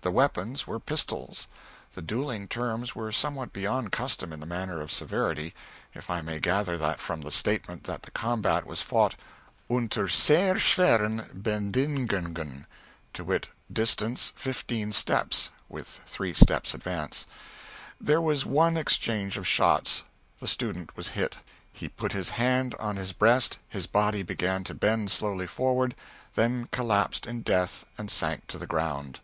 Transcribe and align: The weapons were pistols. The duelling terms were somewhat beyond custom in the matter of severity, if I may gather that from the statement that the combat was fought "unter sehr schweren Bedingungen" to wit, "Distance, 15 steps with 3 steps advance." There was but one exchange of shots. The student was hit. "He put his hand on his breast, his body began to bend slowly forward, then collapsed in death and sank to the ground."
The 0.00 0.10
weapons 0.10 0.66
were 0.66 0.80
pistols. 0.80 1.48
The 1.92 2.00
duelling 2.00 2.48
terms 2.48 2.96
were 2.96 3.12
somewhat 3.12 3.52
beyond 3.52 3.92
custom 3.92 4.32
in 4.32 4.40
the 4.40 4.46
matter 4.46 4.80
of 4.80 4.90
severity, 4.90 5.52
if 5.92 6.08
I 6.08 6.22
may 6.22 6.40
gather 6.40 6.78
that 6.78 6.98
from 6.98 7.20
the 7.20 7.30
statement 7.30 7.84
that 7.84 8.04
the 8.04 8.10
combat 8.10 8.64
was 8.64 8.80
fought 8.80 9.16
"unter 9.68 10.08
sehr 10.08 10.54
schweren 10.54 11.28
Bedingungen" 11.42 12.64
to 13.12 13.22
wit, 13.22 13.48
"Distance, 13.70 14.32
15 14.36 14.94
steps 14.94 15.50
with 15.68 16.00
3 16.06 16.32
steps 16.32 16.72
advance." 16.72 17.26
There 18.00 18.22
was 18.22 18.44
but 18.44 18.50
one 18.52 18.76
exchange 18.78 19.36
of 19.36 19.46
shots. 19.46 20.04
The 20.40 20.46
student 20.46 20.96
was 20.96 21.08
hit. 21.08 21.36
"He 21.70 21.90
put 21.90 22.12
his 22.12 22.30
hand 22.30 22.74
on 22.80 22.96
his 22.96 23.12
breast, 23.12 23.58
his 23.68 23.86
body 23.86 24.22
began 24.22 24.64
to 24.64 24.72
bend 24.74 25.10
slowly 25.10 25.46
forward, 25.46 25.94
then 26.34 26.68
collapsed 26.72 27.26
in 27.26 27.42
death 27.42 27.84
and 27.98 28.10
sank 28.10 28.46
to 28.46 28.56
the 28.56 28.66
ground." 28.66 29.20